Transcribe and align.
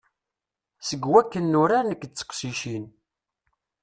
Seg 0.87 1.01
wakken 1.11 1.45
nurar 1.51 1.85
nekk 1.85 2.03
d 2.07 2.13
teqcicin. 2.17 2.85